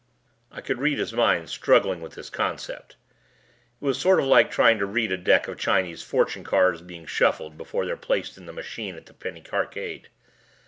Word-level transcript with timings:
I 0.51 0.61
could 0.61 0.79
read 0.79 0.97
his 0.97 1.13
mind 1.13 1.47
struggling 1.47 2.01
with 2.01 2.15
this 2.15 2.31
concept. 2.31 2.95
It 3.79 3.85
was 3.85 3.99
sort 3.99 4.19
of 4.19 4.25
like 4.25 4.49
trying 4.49 4.79
to 4.79 4.87
read 4.87 5.11
a 5.11 5.15
deck 5.15 5.47
of 5.47 5.59
Chinese 5.59 6.01
Fortune 6.01 6.43
Cards 6.43 6.81
being 6.81 7.05
shuffled 7.05 7.55
before 7.55 7.85
they're 7.85 7.95
placed 7.95 8.35
in 8.35 8.47
the 8.47 8.51
machine 8.51 8.95
at 8.95 9.05
the 9.05 9.13
Penny 9.13 9.43
Arcade. 9.53 10.09